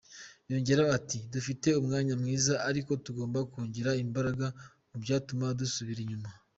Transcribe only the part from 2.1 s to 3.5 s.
mwiza ariko tugomba